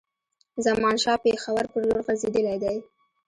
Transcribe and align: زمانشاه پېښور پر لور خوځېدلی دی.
زمانشاه 0.65 1.17
پېښور 1.25 1.63
پر 1.71 1.81
لور 1.87 1.99
خوځېدلی 2.05 2.57
دی. 2.63 2.77